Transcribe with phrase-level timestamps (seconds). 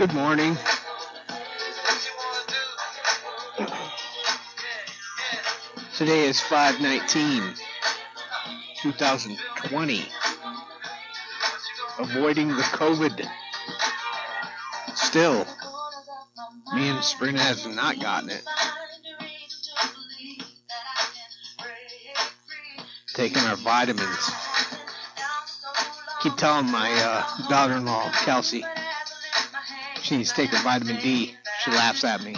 [0.00, 0.56] Good morning.
[5.94, 7.42] Today is 519,
[8.80, 10.04] 2020.
[11.98, 13.28] Avoiding the COVID.
[14.94, 15.44] Still,
[16.74, 18.42] me and Sabrina has not gotten it.
[23.12, 24.30] Taking our vitamins.
[26.22, 28.79] Keep telling my uh, daughter-in-law, Kelsey, she needs
[30.10, 31.34] take her vitamin D.
[31.62, 32.34] She laughs at me.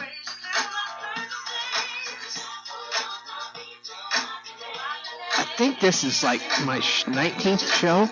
[5.39, 8.09] I think this is like my 19th show.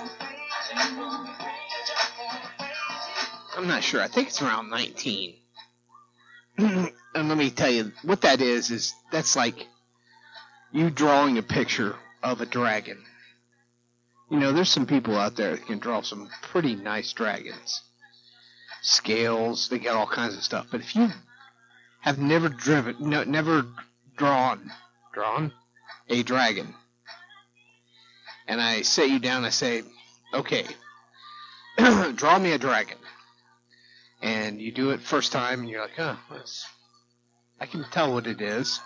[3.56, 4.00] I'm not sure.
[4.00, 5.34] I think it's around 19.
[6.58, 9.66] and let me tell you what that is is that's like
[10.72, 13.04] you drawing a picture of a dragon.
[14.30, 17.82] You know, there's some people out there that can draw some pretty nice dragons.
[18.82, 20.66] Scales, they got all kinds of stuff.
[20.70, 21.08] But if you
[22.00, 23.66] have never driven, no, never
[24.16, 24.70] drawn,
[25.12, 25.52] drawn
[26.08, 26.74] a dragon,
[28.50, 29.82] and I set you down, I say,
[30.34, 30.64] okay,
[32.16, 32.98] draw me a dragon.
[34.22, 36.66] And you do it first time, and you're like, oh, that's,
[37.60, 38.80] I can tell what it is.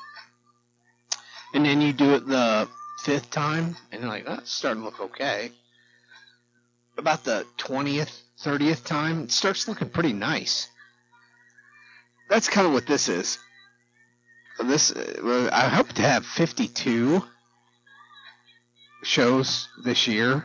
[1.55, 2.69] And then you do it the
[3.05, 5.51] fifth time, and you're like, that's starting to look okay.
[6.99, 10.69] About the 20th, 30th time, it starts looking pretty nice.
[12.29, 13.39] That's kind of what this is.
[14.59, 17.23] This, uh, I hope to have 52
[19.03, 20.45] shows this year,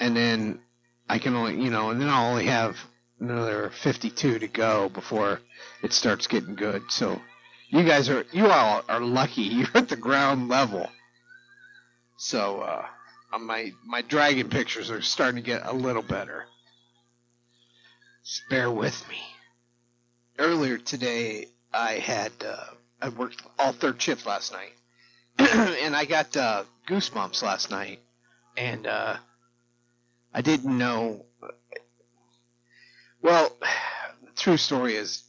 [0.00, 0.60] and then
[1.08, 2.78] I can only, you know, and then I'll only have
[3.20, 5.40] another 52 to go before
[5.82, 6.82] it starts getting good.
[6.90, 7.20] So
[7.68, 9.42] you guys are, you all are lucky.
[9.42, 10.88] You're at the ground level.
[12.16, 12.86] So uh,
[13.38, 16.44] my my dragon pictures are starting to get a little better.
[18.50, 19.18] Bear with me.
[20.38, 24.72] Earlier today, I had uh, I worked all third shift last night,
[25.38, 28.00] and I got uh, goosebumps last night,
[28.56, 29.16] and uh,
[30.32, 31.24] I didn't know.
[33.20, 35.22] Well, the true story is,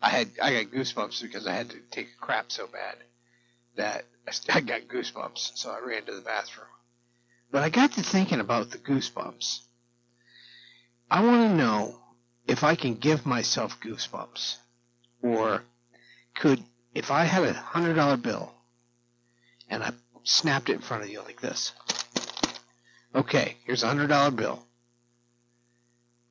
[0.00, 2.96] I had I got goosebumps because I had to take a crap so bad
[3.76, 4.04] that
[4.54, 6.68] I got goosebumps, so I ran to the bathroom.
[7.50, 9.60] But I got to thinking about the goosebumps.
[11.10, 11.98] I want to know
[12.46, 14.56] if I can give myself goosebumps,
[15.22, 15.62] or
[16.34, 16.62] could
[16.94, 18.52] if I had a hundred dollar bill
[19.70, 19.92] and I
[20.24, 21.72] snapped it in front of you like this.
[23.14, 24.64] Okay, here's a hundred dollar bill.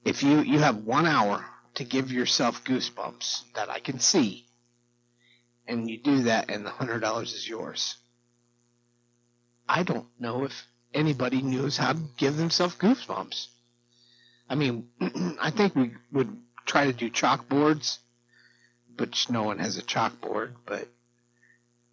[0.05, 1.45] If you you have one hour
[1.75, 4.45] to give yourself goosebumps that I can see,
[5.67, 7.95] and you do that, and the hundred dollars is yours.
[9.67, 10.65] I don't know if
[10.97, 13.47] anybody knows how to give themselves goosebumps.
[14.49, 14.89] I mean,
[15.39, 16.35] I think we would
[16.65, 17.99] try to do chalkboards,
[18.97, 20.53] but no one has a chalkboard.
[20.65, 20.87] But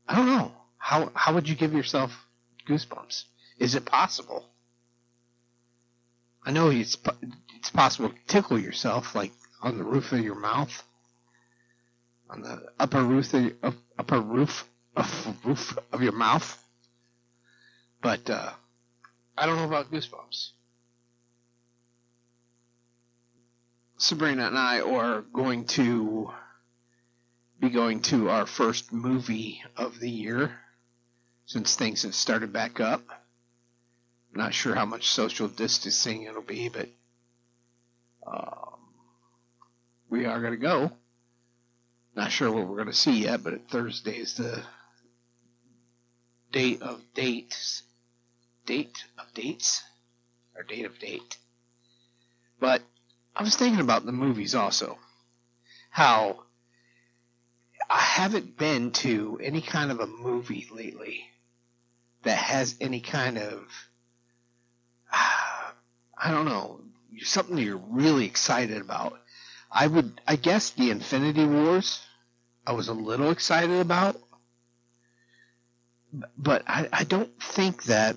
[0.09, 2.13] I don't know how how would you give yourself
[2.67, 3.25] goosebumps?
[3.59, 4.47] Is it possible?
[6.43, 6.97] I know it's
[7.57, 9.33] it's possible to tickle yourself, like
[9.63, 10.83] on the roof of your mouth,
[12.31, 14.65] on the upper roof of, your, upper roof
[14.97, 16.59] of roof of your mouth.
[18.03, 18.53] But uh,
[19.37, 20.51] I don't know about goosebumps.
[23.97, 26.31] Sabrina and I are going to
[27.61, 30.53] be going to our first movie of the year
[31.47, 33.03] since things have started back up.
[34.35, 36.89] Not sure how much social distancing it'll be, but
[38.27, 38.79] um,
[40.11, 40.91] we are going to go.
[42.17, 44.63] Not sure what we're going to see yet, but Thursday is the
[46.53, 47.83] date of dates.
[48.67, 49.83] Date of dates?
[50.57, 51.37] Or date of date.
[52.61, 52.83] But
[53.37, 54.99] I was thinking about the movies also.
[55.91, 56.45] How
[57.91, 61.27] I haven't been to any kind of a movie lately
[62.23, 63.69] that has any kind of
[65.13, 66.81] I don't know
[67.23, 69.21] something you're really excited about.
[69.71, 72.01] I would I guess the Infinity Wars
[72.67, 74.19] I was a little excited about,
[76.39, 78.17] but I, I don't think that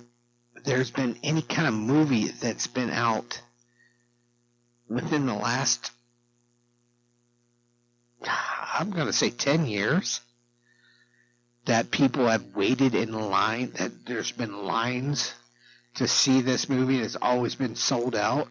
[0.68, 3.40] there's been any kind of movie that's been out
[4.86, 5.90] within the last
[8.74, 10.20] I'm going to say 10 years
[11.64, 15.32] that people have waited in line, that there's been lines
[15.94, 17.00] to see this movie.
[17.00, 18.48] It's always been sold out.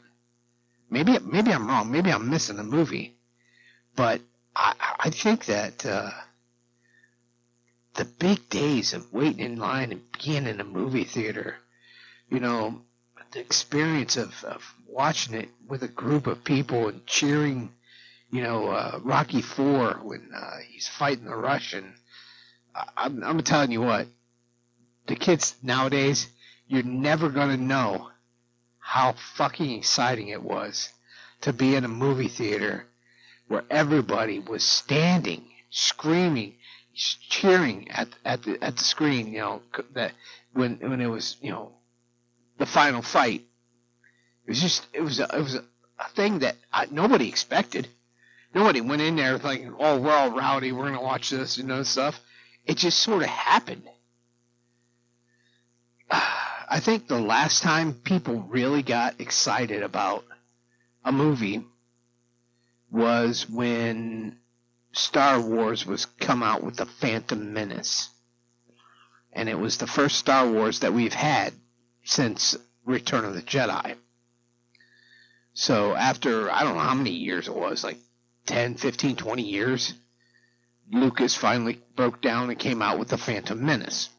[0.90, 1.92] Maybe maybe I'm wrong.
[1.92, 3.16] Maybe I'm missing a movie,
[3.96, 4.22] but
[4.56, 6.10] I, I think that uh,
[7.94, 11.58] the big days of waiting in line and being in a movie theater,
[12.30, 12.82] you know,
[13.32, 17.72] the experience of, of watching it with a group of people and cheering
[18.32, 21.94] you know, uh, Rocky Four when uh, he's fighting the Russian.
[22.76, 24.08] I, I'm, I'm telling you what,
[25.08, 26.28] the kids nowadays,
[26.68, 28.10] you're never gonna know
[28.80, 30.90] how fucking exciting it was
[31.42, 32.86] to be in a movie theater
[33.48, 36.56] where everybody was standing, screaming,
[36.94, 39.32] cheering at at the at the screen.
[39.32, 39.62] You know
[39.94, 40.12] that
[40.54, 41.72] when when it was you know
[42.58, 43.44] the final fight.
[44.46, 45.64] It was just it was a, it was a,
[46.00, 47.88] a thing that I, nobody expected.
[48.54, 50.72] Nobody went in there thinking, "Oh, we're all rowdy.
[50.72, 52.20] We're gonna watch this," you know, stuff.
[52.66, 53.88] It just sort of happened.
[56.70, 60.26] I think the last time people really got excited about
[61.06, 61.64] a movie
[62.92, 64.38] was when
[64.92, 68.10] Star Wars was come out with the Phantom Menace.
[69.32, 71.54] And it was the first Star Wars that we've had
[72.08, 72.56] since
[72.86, 73.96] Return of the Jedi.
[75.54, 77.98] So after, I don't know how many years it was, like
[78.46, 79.94] 10, 15, 20 years,
[80.90, 84.10] Lucas finally broke down and came out with the Phantom Menace.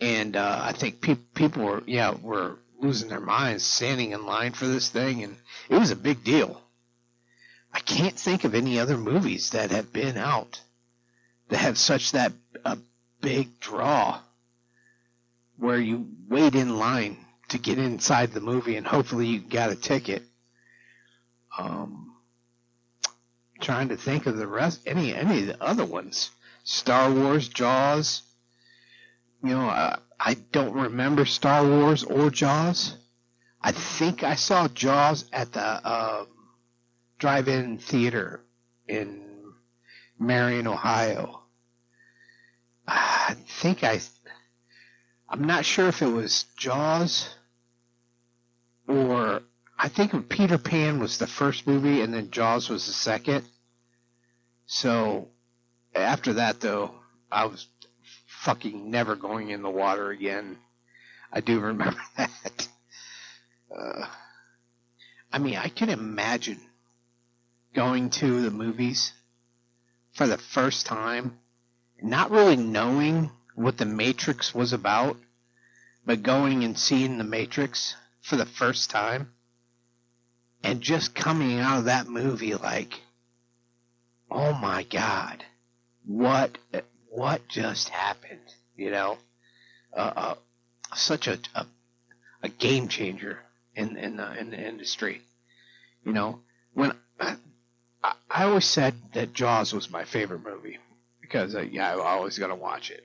[0.00, 4.52] And uh, I think pe- people were, yeah, were losing their minds standing in line
[4.52, 5.36] for this thing, and
[5.68, 6.62] it was a big deal.
[7.72, 10.60] I can't think of any other movies that have been out
[11.48, 12.32] that have such that
[12.64, 12.78] a
[13.20, 14.20] big draw
[15.60, 17.18] where you wait in line
[17.48, 20.22] to get inside the movie and hopefully you got a ticket.
[21.58, 22.14] Um,
[23.60, 26.30] trying to think of the rest, any any of the other ones.
[26.64, 28.22] Star Wars, Jaws.
[29.42, 32.96] You know, uh, I don't remember Star Wars or Jaws.
[33.62, 36.24] I think I saw Jaws at the uh,
[37.18, 38.40] drive-in theater
[38.88, 39.52] in
[40.18, 41.42] Marion, Ohio.
[42.86, 44.00] I think I
[45.30, 47.28] I'm not sure if it was Jaws
[48.88, 49.42] or
[49.78, 53.44] I think Peter Pan was the first movie and then Jaws was the second.
[54.66, 55.28] So
[55.94, 56.94] after that though,
[57.30, 57.68] I was
[58.26, 60.58] fucking never going in the water again.
[61.32, 62.68] I do remember that.
[63.70, 64.06] Uh,
[65.32, 66.58] I mean, I can imagine
[67.72, 69.12] going to the movies
[70.12, 71.38] for the first time,
[72.02, 73.30] not really knowing
[73.60, 75.18] what the Matrix was about,
[76.06, 79.32] but going and seeing the Matrix for the first time
[80.62, 82.94] and just coming out of that movie like,
[84.30, 85.44] oh my God,
[86.06, 86.56] what,
[87.10, 88.40] what just happened?
[88.76, 89.18] You know,
[89.94, 90.34] uh, uh,
[90.94, 91.66] such a, a,
[92.42, 93.40] a game changer
[93.74, 95.20] in, in the, in the industry.
[96.04, 96.40] You know,
[96.72, 97.36] when I,
[98.30, 100.78] I always said that Jaws was my favorite movie
[101.20, 103.04] because uh, yeah, I always got to watch it.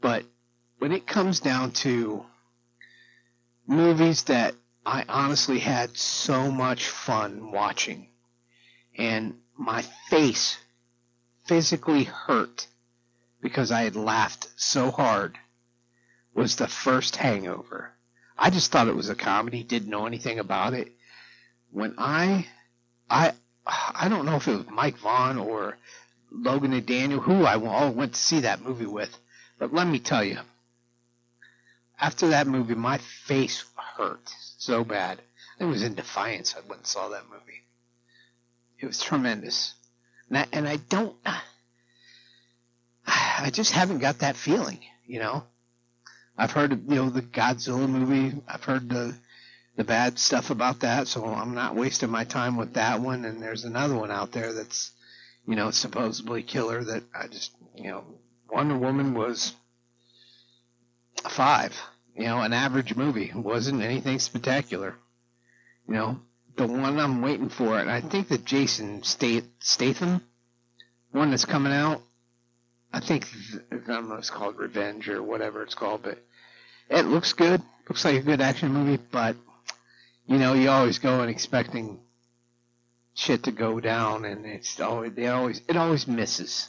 [0.00, 0.24] But
[0.78, 2.24] when it comes down to
[3.66, 4.54] movies that
[4.86, 8.08] I honestly had so much fun watching,
[8.96, 10.58] and my face
[11.46, 12.66] physically hurt
[13.40, 15.38] because I had laughed so hard,
[16.34, 17.90] was the first Hangover.
[18.36, 20.92] I just thought it was a comedy, didn't know anything about it.
[21.72, 22.46] When I,
[23.10, 23.32] I,
[23.66, 25.76] I don't know if it was Mike Vaughn or
[26.30, 29.16] Logan and Daniel, who I all went to see that movie with.
[29.58, 30.38] But let me tell you,
[32.00, 33.64] after that movie, my face
[33.96, 35.20] hurt so bad.
[35.58, 36.54] It was in Defiance.
[36.56, 37.62] I went and saw that movie.
[38.78, 39.74] It was tremendous.
[40.28, 41.16] And I, and I don't,
[43.06, 45.44] I just haven't got that feeling, you know.
[46.36, 48.40] I've heard, you know, the Godzilla movie.
[48.46, 49.14] I've heard the
[49.74, 53.24] the bad stuff about that, so I'm not wasting my time with that one.
[53.24, 54.90] And there's another one out there that's,
[55.46, 58.04] you know, supposedly killer that I just, you know,
[58.50, 59.54] Wonder Woman was
[61.28, 61.78] five.
[62.16, 63.26] You know, an average movie.
[63.26, 64.94] It wasn't anything spectacular.
[65.86, 66.20] You know,
[66.56, 70.20] the one I'm waiting for, and I think that Jason Statham,
[71.12, 72.02] one that's coming out,
[72.92, 73.26] I think
[73.70, 76.18] I don't know it's called Revenge or whatever it's called, but
[76.90, 77.62] it looks good.
[77.88, 79.36] Looks like a good action movie, but
[80.26, 82.00] you know, you always go in expecting
[83.14, 86.68] shit to go down, and it's always they always it always misses.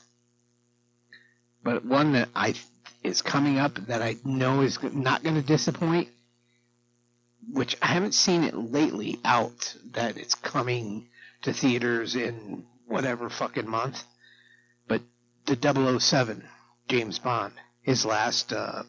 [1.70, 2.56] But one that I
[3.04, 6.10] is coming up that I know is not going to disappoint,
[7.54, 11.10] which I haven't seen it lately out that it's coming
[11.44, 14.04] to theaters in whatever fucking month,
[14.88, 15.04] but
[15.46, 16.44] the 007
[16.88, 18.82] James Bond, his last uh,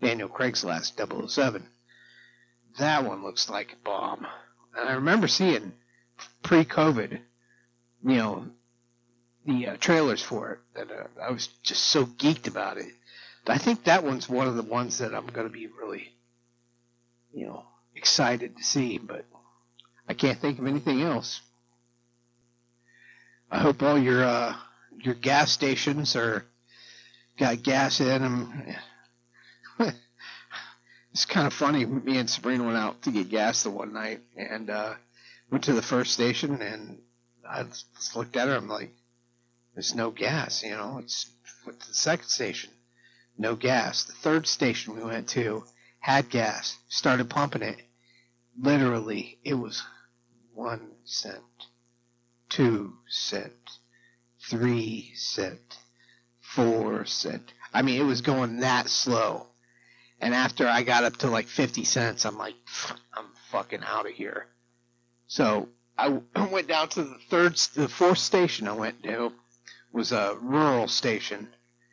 [0.00, 1.66] Daniel Craig's last 007.
[2.78, 4.24] That one looks like a bomb.
[4.76, 5.72] And I remember seeing
[6.44, 7.18] pre-COVID,
[8.04, 8.46] you know,
[9.48, 12.92] the uh, trailers for it that uh, I was just so geeked about it.
[13.48, 16.12] I think that one's one of the ones that I'm going to be really,
[17.32, 17.64] you know,
[17.96, 19.24] excited to see, but
[20.06, 21.40] I can't think of anything else.
[23.50, 24.54] I hope all your uh,
[25.00, 26.44] your gas stations are
[27.38, 28.76] got gas in them.
[31.12, 31.86] it's kind of funny.
[31.86, 34.92] Me and Sabrina went out to get gas the one night and uh,
[35.50, 36.98] went to the first station, and
[37.48, 38.56] I just looked at her.
[38.56, 38.92] And I'm like,
[39.78, 41.30] "There's no gas." You know, it's
[41.64, 42.70] went to the second station,
[43.38, 44.02] no gas.
[44.02, 45.66] The third station we went to
[46.00, 46.76] had gas.
[46.88, 47.80] Started pumping it.
[48.60, 49.84] Literally, it was
[50.52, 51.44] one cent,
[52.48, 53.52] two cent,
[54.40, 55.78] three cent,
[56.40, 57.52] four cent.
[57.72, 59.46] I mean, it was going that slow.
[60.20, 62.56] And after I got up to like 50 cents, I'm like,
[63.14, 64.48] I'm fucking out of here.
[65.28, 66.20] So I
[66.50, 69.32] went down to the third, the fourth station I went to
[69.92, 71.48] was a rural station,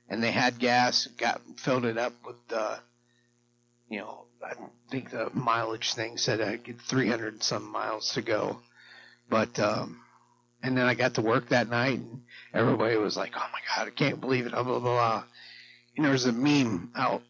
[0.09, 1.07] and they had gas.
[1.17, 2.77] Got filled it up with, uh,
[3.89, 4.53] you know, I
[4.91, 8.59] think the mileage thing said I get 300 some miles to go,
[9.29, 10.01] but um,
[10.61, 12.21] and then I got to work that night, and
[12.53, 15.23] everybody was like, "Oh my god, I can't believe it!" Blah blah blah.
[15.95, 17.23] You know, there's a meme out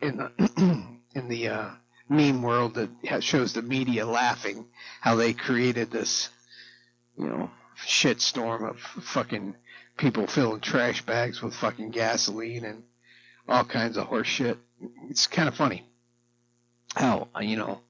[0.00, 0.32] in the
[1.14, 1.70] in the uh,
[2.08, 4.66] meme world that shows the media laughing
[5.00, 6.28] how they created this,
[7.18, 7.50] you know,
[7.86, 9.54] shit storm of fucking
[9.96, 12.82] people filling trash bags with fucking gasoline and
[13.48, 14.58] all kinds of horse shit.
[15.08, 15.86] It's kind of funny
[16.94, 17.80] how you know.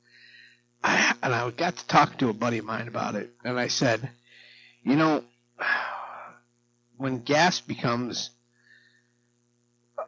[0.84, 3.68] I, and I got to talk to a buddy of mine about it, and I
[3.68, 4.10] said,
[4.82, 5.22] you know,
[6.96, 8.30] when gas becomes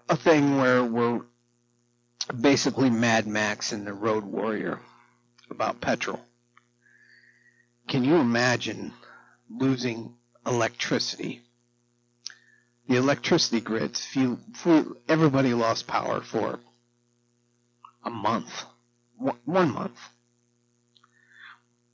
[0.09, 1.21] a thing where we're
[2.41, 4.81] basically Mad Max and the Road Warrior
[5.51, 6.21] about petrol.
[7.87, 8.93] Can you imagine
[9.51, 10.15] losing
[10.47, 11.43] electricity?
[12.89, 14.39] The electricity grids, few,
[15.09, 16.61] everybody lost power for
[18.05, 18.65] a month,
[19.45, 19.99] one month.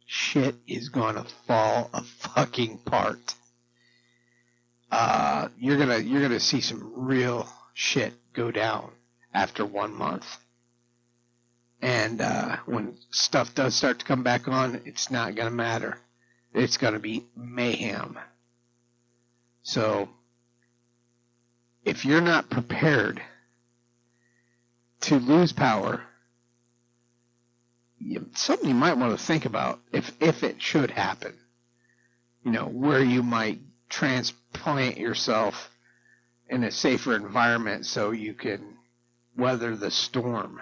[0.06, 3.34] Shit is gonna fall a fucking part.
[4.90, 8.90] Uh, you're gonna you're gonna see some real shit go down
[9.32, 10.26] after one month.
[11.80, 15.96] And uh, when stuff does start to come back on, it's not to matter.
[16.52, 18.18] It's to be mayhem.
[19.62, 20.08] So,
[21.84, 23.22] if you're not prepared
[25.02, 26.02] to lose power,
[27.98, 31.34] you, something you might want to think about if if it should happen.
[32.44, 35.70] You know, where you might transplant yourself
[36.48, 38.76] in a safer environment so you can
[39.36, 40.60] weather the storm.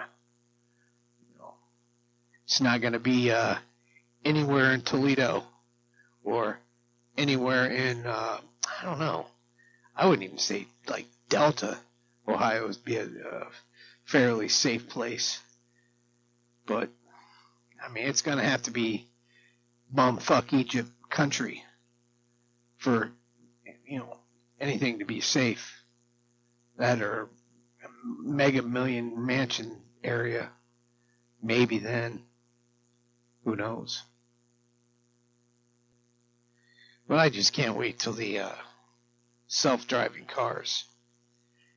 [2.45, 3.55] It's not going to be uh,
[4.25, 5.43] anywhere in Toledo
[6.23, 6.59] or
[7.17, 8.39] anywhere in uh,
[8.81, 9.27] I don't know.
[9.99, 11.77] I wouldn't even say like Delta,
[12.25, 13.47] Ohio would be a, a
[14.05, 15.41] fairly safe place,
[16.65, 16.89] but
[17.85, 19.07] I mean it's to have to be
[19.93, 21.65] bumfuck Egypt country
[22.77, 23.11] for
[23.85, 24.15] you know
[24.61, 25.83] anything to be safe
[26.77, 27.27] that are
[28.21, 30.49] mega million mansion area,
[31.43, 32.23] maybe then.
[33.43, 34.03] Who knows?
[37.05, 38.51] But I just can't wait till the uh,
[39.49, 40.85] self-driving cars.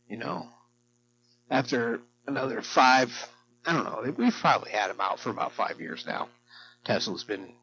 [0.08, 0.48] You know,
[1.50, 3.10] after another five,
[3.66, 4.14] I don't know.
[4.16, 6.28] We've probably had them out for about five years now.
[6.84, 7.54] Tesla's been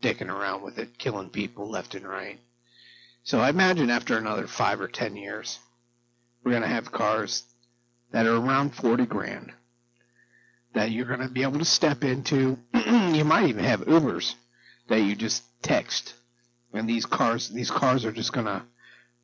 [0.00, 2.38] dicking around with it, killing people left and right.
[3.24, 5.58] So I imagine after another five or ten years,
[6.42, 7.42] we're going to have cars
[8.12, 9.52] that are around 40 grand
[10.74, 12.58] that you're going to be able to step into.
[12.74, 14.34] you might even have Ubers
[14.88, 16.14] that you just text,
[16.72, 18.62] and these cars these cars are just going to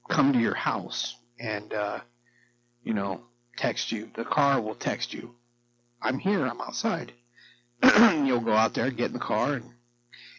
[0.09, 2.01] come to your house and uh,
[2.83, 3.23] you know
[3.57, 4.11] text you.
[4.15, 5.35] The car will text you,
[6.01, 6.47] "I'm here.
[6.47, 7.13] I'm outside."
[7.83, 9.71] You'll go out there, get in the car, and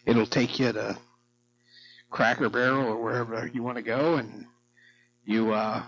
[0.06, 0.98] it'll take you to
[2.10, 4.46] Cracker Barrel or wherever you want to go, and
[5.26, 5.84] you uh,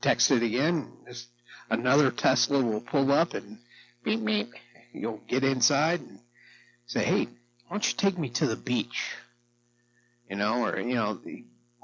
[0.00, 0.90] text it again.
[1.06, 1.28] Just
[1.70, 3.58] another Tesla will pull up and
[4.02, 4.50] beep beep.
[4.92, 6.18] You'll get inside and
[6.86, 7.30] say, "Hey, why
[7.70, 9.14] don't you take me to the beach?"
[10.28, 11.18] You know, or you know,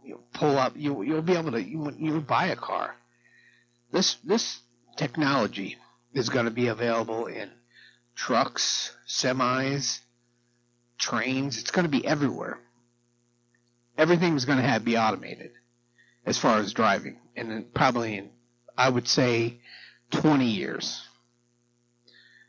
[0.04, 0.74] you pull up.
[0.76, 2.94] You you'll be able to you you buy a car.
[3.90, 4.60] This this
[4.96, 5.76] technology
[6.12, 7.50] is going to be available in
[8.14, 10.00] trucks, semis,
[10.98, 11.58] trains.
[11.58, 12.58] It's going to be everywhere.
[13.96, 15.52] Everything's going to have be automated
[16.26, 18.30] as far as driving, and probably in,
[18.76, 19.58] I would say,
[20.10, 21.02] 20 years.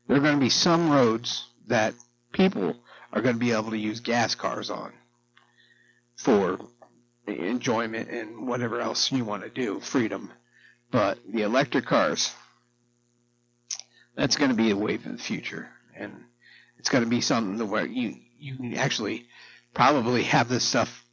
[0.08, 1.94] There are going to be some roads that
[2.32, 2.76] people
[3.12, 4.94] are going to be able to use gas cars on
[6.16, 6.60] for
[7.28, 10.32] enjoyment and whatever else you want to do, freedom.
[10.92, 12.34] But the electric cars,
[14.16, 16.14] that's going to be a wave of the future, and
[16.78, 19.26] it's going to be something where you you can actually
[19.74, 21.04] probably have this stuff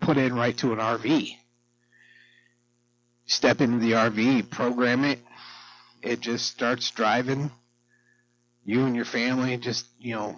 [0.00, 1.36] put in right to an RV.
[3.26, 5.20] Step into the RV, program it.
[6.02, 7.50] It just starts driving.
[8.64, 10.36] You and your family just, you know,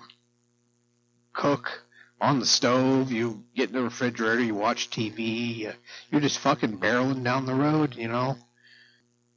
[1.33, 1.84] cook
[2.25, 3.13] on the stove.
[3.13, 4.43] You get in the refrigerator.
[4.43, 5.73] You watch TV.
[6.11, 8.37] You're just fucking barreling down the road, you know.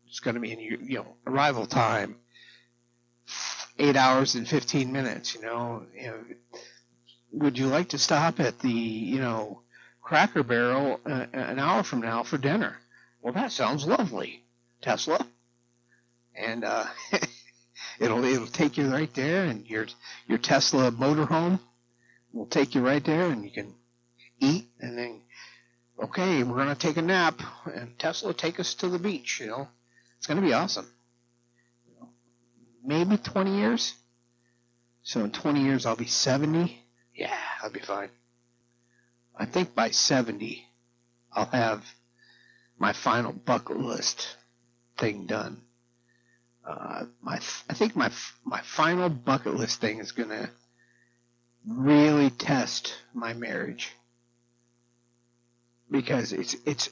[0.07, 2.15] It's going to be in your, you know, arrival time.
[3.77, 5.85] Eight hours and 15 minutes, you know.
[5.93, 6.19] You know
[7.33, 9.61] would you like to stop at the, you know,
[10.01, 12.77] Cracker Barrel uh, an hour from now for dinner?
[13.21, 14.43] Well, that sounds lovely,
[14.81, 15.27] Tesla.
[16.33, 16.85] And uh,
[17.99, 19.87] it'll it'll take you right there, and your
[20.27, 21.59] your Tesla motorhome
[22.37, 23.73] will take you right there, and you can
[24.39, 25.21] eat, and then
[26.01, 29.39] okay, we're gonna take a nap, and Tesla take us to the beach.
[29.39, 29.67] You know,
[30.17, 30.87] it's gonna be awesome.
[32.83, 33.93] Maybe 20 years.
[35.03, 36.83] So in 20 years, I'll be 70
[37.17, 38.09] yeah, I'll be fine.
[39.35, 40.63] I think by 70,
[41.33, 41.83] I'll have
[42.77, 44.35] my final bucket list
[44.97, 45.61] thing done.
[46.67, 47.35] Uh, my,
[47.69, 48.11] I think my
[48.43, 50.49] my final bucket list thing is gonna
[51.67, 53.91] really test my marriage
[55.91, 56.89] because it's it's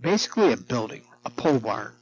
[0.00, 1.92] basically a building, a pole barn,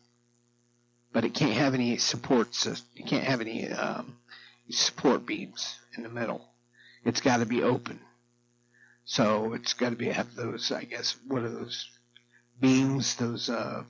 [1.12, 2.66] but it can't have any supports.
[2.66, 4.16] It can't have any um,
[4.70, 6.48] support beams in the middle
[7.04, 8.00] it's got to be open.
[9.04, 11.88] So it's got to be have those, I guess, what are those
[12.60, 13.16] beams?
[13.16, 13.84] Those, uh,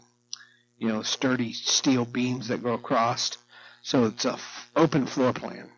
[0.78, 3.37] you know, sturdy steel beams that go across.
[3.83, 5.68] So it's a f- open floor plan.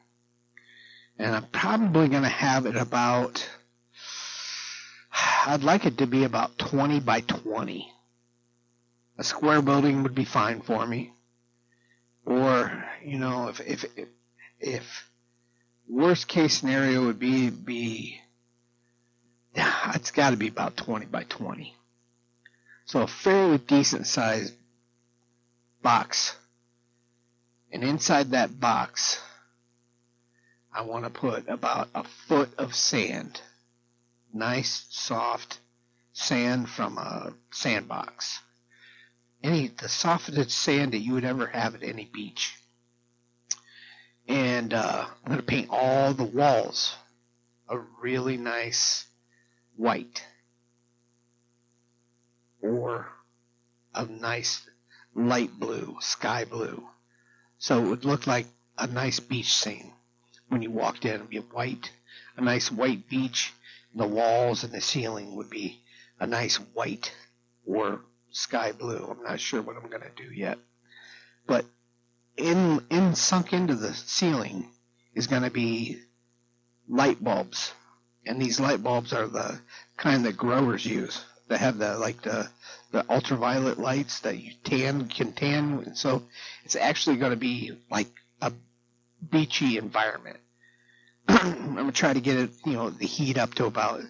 [1.20, 3.46] And I'm probably going to have it about,
[5.46, 7.92] I'd like it to be about 20 by 20.
[9.18, 11.12] A square building would be fine for me.
[12.24, 12.72] Or,
[13.04, 14.08] you know, if, if, if,
[14.58, 15.10] if
[15.86, 18.18] worst case scenario would be be
[19.54, 21.74] it's got to be about 20 by 20.
[22.86, 24.54] So a fairly decent sized
[25.82, 26.34] box.
[27.70, 29.20] And inside that box,
[30.72, 33.40] I want to put about a foot of sand.
[34.32, 35.58] Nice, soft
[36.12, 38.40] sand from a sandbox.
[39.42, 42.60] Any, the softest sand that you would ever have at any beach
[44.30, 46.94] and uh, I'm going to paint all the walls
[47.68, 49.06] a really nice
[49.76, 50.24] white
[52.62, 53.08] or
[53.94, 54.62] a nice
[55.14, 56.88] light blue, sky blue.
[57.58, 58.46] So it would look like
[58.78, 59.92] a nice beach scene
[60.50, 61.12] when you walked in.
[61.12, 61.90] It would be white,
[62.36, 63.52] a nice white beach.
[63.94, 65.80] The walls and the ceiling would be
[66.20, 67.12] a nice white
[67.66, 69.04] or sky blue.
[69.10, 70.58] I'm not sure what I'm going to do yet.
[71.46, 71.64] But
[72.36, 74.68] in in sunk into the ceiling
[75.14, 76.00] is going to be
[76.88, 77.72] light bulbs,
[78.26, 79.60] and these light bulbs are the
[79.96, 81.24] kind that growers use.
[81.48, 82.48] They have the like the
[82.92, 85.94] the ultraviolet lights that you tan can tan.
[85.94, 86.22] So
[86.64, 88.10] it's actually going to be like
[88.40, 88.52] a
[89.28, 90.38] beachy environment.
[91.28, 94.04] I'm gonna try to get it, you know, the heat up to about, uh,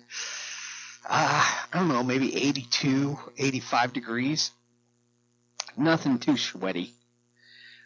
[1.08, 4.50] I don't know, maybe 82, 85 degrees.
[5.76, 6.92] Nothing too sweaty.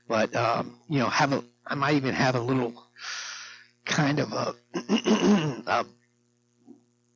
[0.08, 2.74] But um, you know, have a I might even have a little
[3.84, 4.54] kind of a,
[5.66, 5.86] a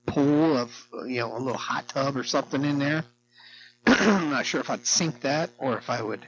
[0.07, 3.05] pool of you know a little hot tub or something in there.
[3.87, 6.27] I'm not sure if I'd sink that or if I would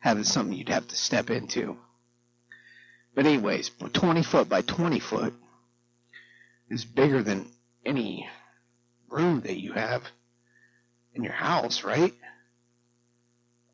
[0.00, 1.76] have it something you'd have to step into.
[3.14, 5.34] But anyways, 20 foot by 20 foot
[6.68, 7.50] is bigger than
[7.84, 8.28] any
[9.08, 10.02] room that you have
[11.14, 12.14] in your house, right?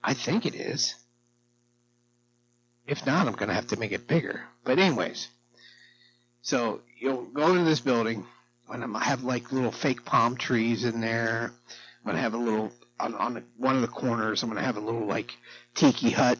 [0.02, 0.94] I think it is.
[2.86, 4.42] If not, I'm going to have to make it bigger.
[4.64, 5.28] But anyways,
[6.42, 8.24] so you'll go into this building,
[8.68, 11.52] and I'm have like little fake palm trees in there.
[11.98, 14.42] I'm going to have a little on, on one of the corners.
[14.42, 15.36] I'm going to have a little like
[15.74, 16.38] tiki hut.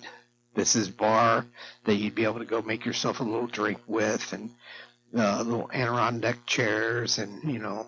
[0.56, 1.44] This is bar
[1.84, 4.50] that you'd be able to go make yourself a little drink with, and
[5.16, 7.86] uh, little Adirondack chairs, and you know.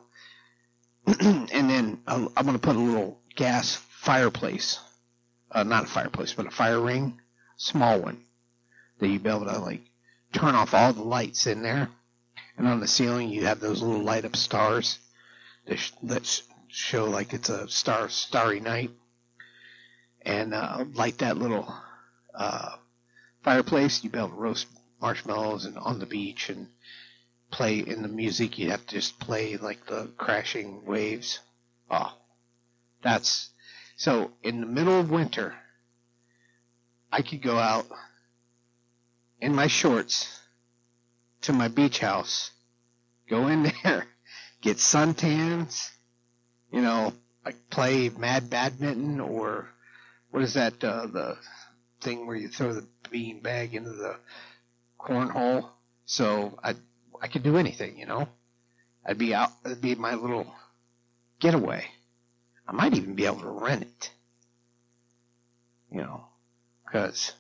[1.07, 4.79] and then I'm going to put a little gas fireplace,
[5.51, 7.19] uh, not a fireplace, but a fire ring,
[7.57, 8.21] small one
[8.99, 9.81] that you'd be able to like
[10.33, 11.89] turn off all the lights in there.
[12.59, 14.99] And on the ceiling, you have those little light up stars
[15.67, 18.91] that, sh- that sh- show like it's a star starry night.
[20.23, 21.73] And uh, light that little
[22.39, 22.77] uh,
[23.43, 24.03] fireplace.
[24.03, 24.67] You'd be able to roast
[25.03, 26.69] marshmallows and on the beach and
[27.51, 28.59] play in the music.
[28.59, 31.41] You'd have to just play like the crashing waves.
[31.91, 32.15] Oh,
[33.03, 33.51] that's
[33.97, 35.55] so in the middle of winter.
[37.11, 37.87] I could go out
[39.41, 40.41] in my shorts
[41.43, 42.51] to my beach house,
[43.29, 44.07] go in there,
[44.61, 45.91] get suntans,
[46.71, 49.69] you know, like play mad badminton or
[50.31, 51.37] what is that uh, the
[52.01, 54.17] thing where you throw the bean bag into the
[54.99, 55.69] cornhole.
[56.07, 56.75] So I
[57.21, 58.29] I could do anything, you know.
[59.05, 59.51] I'd be out.
[59.65, 60.53] It'd be my little
[61.41, 61.87] getaway.
[62.67, 64.11] I might even be able to rent it,
[65.91, 66.27] you know,
[66.85, 67.33] because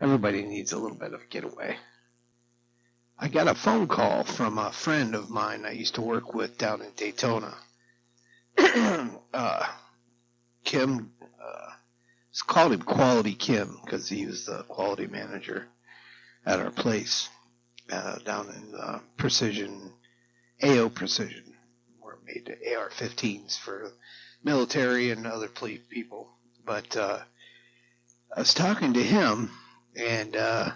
[0.00, 1.76] everybody needs a little bit of a getaway.
[3.18, 6.58] I got a phone call from a friend of mine I used to work with
[6.58, 7.54] down in Daytona.
[9.34, 9.66] uh,
[10.64, 11.12] Kim,
[12.42, 15.66] called him Quality Kim because he was the quality manager
[16.46, 17.28] at our place
[17.90, 19.92] uh, down in uh, Precision,
[20.62, 21.54] AO Precision.
[22.00, 23.92] We're made AR-15s for
[24.44, 26.30] military and other people.
[26.64, 27.18] But uh,
[28.36, 29.50] I was talking to him,
[29.96, 30.70] and uh,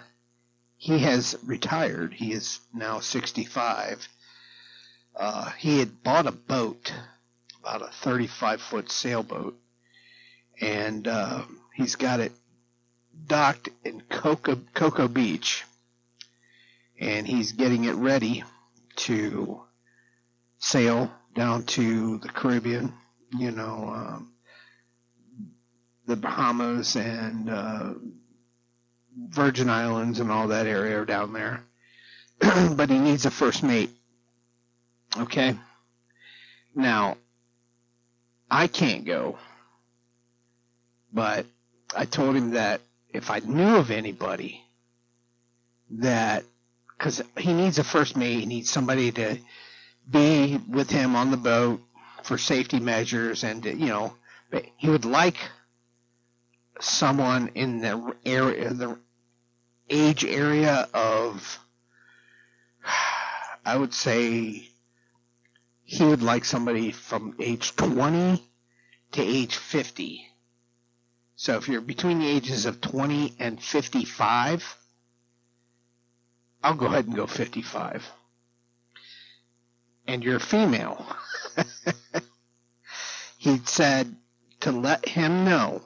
[0.77, 2.13] he has retired.
[2.13, 4.07] He is now 65.
[5.15, 6.91] Uh, he had bought a boat,
[7.61, 9.57] about a 35 foot sailboat,
[10.61, 12.31] and uh, he's got it
[13.27, 15.63] docked in Cocoa, Cocoa Beach,
[16.99, 18.43] and he's getting it ready
[18.97, 19.61] to
[20.59, 22.93] sail down to the Caribbean,
[23.37, 24.31] you know, um,
[26.07, 27.93] the Bahamas and uh,
[29.29, 31.63] Virgin Islands and all that area are down there.
[32.75, 33.89] but he needs a first mate.
[35.17, 35.57] Okay?
[36.75, 37.17] Now,
[38.49, 39.37] I can't go.
[41.15, 41.45] But
[41.95, 44.61] I told him that if I knew of anybody
[45.91, 46.43] that,
[46.89, 49.37] because he needs a first mate, he needs somebody to
[50.11, 51.81] be with him on the boat
[52.23, 54.13] for safety measures, and you know,
[54.75, 55.37] he would like
[56.81, 58.99] someone in the area, the
[59.89, 61.59] age area of,
[63.65, 64.67] I would say,
[65.85, 68.43] he would like somebody from age 20
[69.13, 70.27] to age 50
[71.35, 74.77] so if you're between the ages of 20 and 55,
[76.63, 78.09] I'll go ahead and go 55.
[80.07, 81.05] And you're female.
[83.37, 84.15] he said
[84.61, 85.81] to let him know,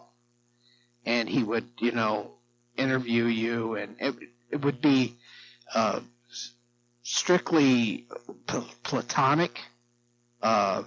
[1.05, 2.31] and he would, you know,
[2.77, 4.15] interview you, and it,
[4.51, 5.15] it would be
[5.73, 5.99] uh,
[7.01, 8.07] strictly
[8.83, 9.59] platonic
[10.41, 10.83] uh,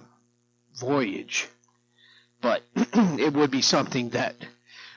[0.79, 1.47] voyage,
[2.41, 4.35] but it would be something that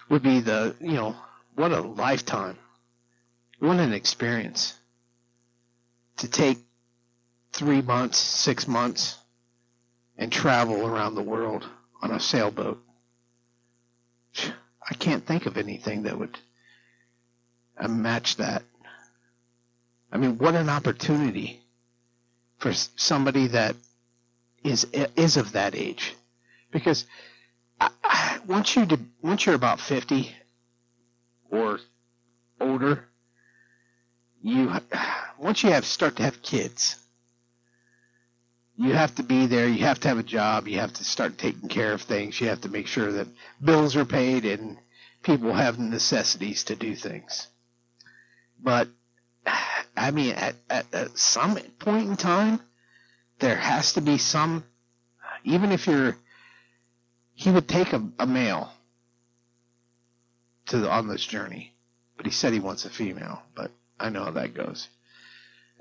[0.08, 1.16] would be the, you know,
[1.54, 2.56] what a lifetime.
[3.58, 4.74] What an experience.
[6.18, 6.58] To take
[7.52, 9.16] three months, six months,
[10.18, 11.66] and travel around the world
[12.02, 12.78] on a sailboat.
[14.88, 16.38] I can't think of anything that would
[17.78, 18.62] uh, match that.
[20.12, 21.60] I mean, what an opportunity
[22.58, 23.76] for somebody that
[24.64, 24.84] is
[25.16, 26.14] is of that age,
[26.70, 27.04] because
[28.46, 30.34] once you do, once you're about fifty
[31.50, 31.78] or
[32.60, 33.04] older,
[34.42, 34.72] you
[35.38, 36.96] once you have start to have kids,
[38.76, 39.66] you have to be there.
[39.68, 40.68] You have to have a job.
[40.68, 42.40] You have to start taking care of things.
[42.40, 43.28] You have to make sure that
[43.62, 44.78] bills are paid and
[45.22, 47.48] people have the necessities to do things.
[48.62, 48.88] But
[49.96, 52.60] I mean, at, at, at some point in time,
[53.38, 54.64] there has to be some.
[55.44, 56.16] Even if you're
[57.36, 58.72] he would take a, a male
[60.66, 61.72] to the, on this journey,
[62.16, 63.42] but he said he wants a female.
[63.54, 63.70] But
[64.00, 64.88] I know how that goes.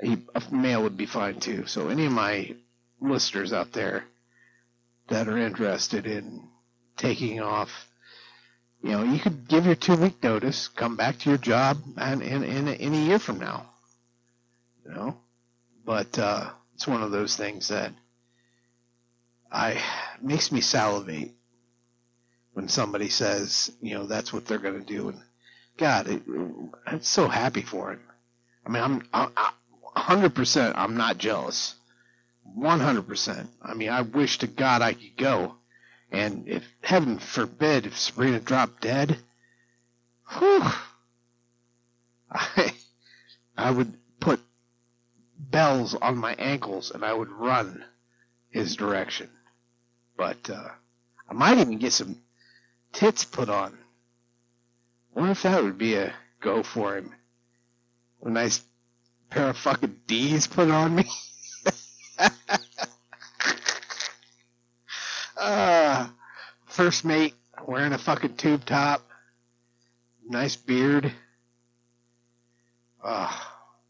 [0.02, 1.66] He, a male would be fine too.
[1.66, 2.54] So any of my
[3.00, 4.04] listeners out there
[5.08, 6.44] that are interested in
[6.98, 7.70] taking off,
[8.84, 12.22] you know, you could give your two week notice, come back to your job, and
[12.22, 13.70] in in, in a year from now,
[14.86, 15.16] you know.
[15.86, 17.94] But uh, it's one of those things that
[19.50, 19.82] I
[20.22, 21.35] makes me salivate
[22.56, 25.10] when somebody says, you know, that's what they're going to do.
[25.10, 25.20] And
[25.78, 26.24] God, it,
[26.88, 28.00] I'm so happy for him.
[28.66, 29.30] I mean, I'm, I'm,
[29.94, 31.76] I'm 100%, I'm not jealous.
[32.58, 33.48] 100%.
[33.62, 35.56] I mean, I wish to God I could go.
[36.14, 39.18] And if, heaven forbid, if Sabrina dropped dead,
[40.40, 40.64] whew,
[42.32, 42.74] I,
[43.58, 44.40] I would put
[45.38, 47.84] bells on my ankles and I would run
[48.50, 49.30] his direction.
[50.16, 50.70] But, uh,
[51.30, 52.18] I might even get some
[52.96, 53.78] tits put on.
[55.14, 57.14] Wonder if that would be a go for him.
[58.24, 58.64] A nice
[59.30, 61.06] pair of fucking D's put on me.
[65.38, 66.08] uh,
[66.68, 67.36] first mate
[67.68, 69.08] wearing a fucking tube top.
[70.28, 71.12] Nice beard.
[73.04, 73.42] Oh,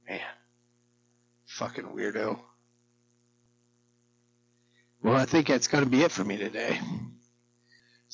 [0.09, 0.19] man.
[1.45, 2.39] Fucking weirdo.
[5.03, 6.79] Well, I think that's going to be it for me today.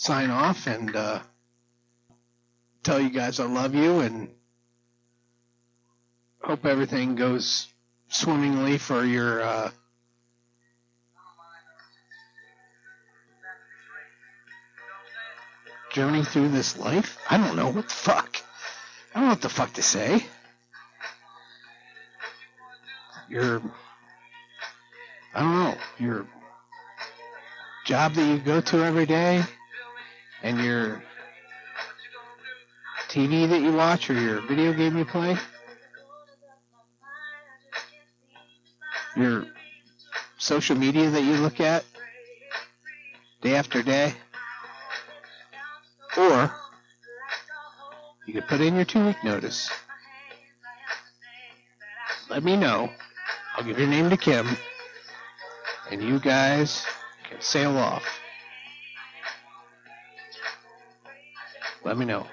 [0.01, 1.19] Sign off and uh,
[2.81, 4.29] tell you guys I love you and
[6.41, 7.67] hope everything goes
[8.09, 9.69] swimmingly for your uh,
[15.91, 17.19] journey through this life.
[17.29, 18.37] I don't know what the fuck.
[19.13, 20.25] I don't know what the fuck to say.
[23.29, 23.61] Your,
[25.35, 26.25] I don't know, your
[27.85, 29.43] job that you go to every day
[30.43, 31.03] and your
[33.09, 35.37] TV that you watch or your video game you play.
[39.15, 39.45] Your
[40.37, 41.83] social media that you look at
[43.41, 44.13] day after day.
[46.17, 46.51] Or
[48.25, 49.69] you could put in your two week notice.
[52.29, 52.89] Let me know.
[53.57, 54.47] I'll give your name to Kim.
[55.89, 56.85] And you guys
[57.29, 58.20] can sail off.
[61.83, 62.27] Let me know.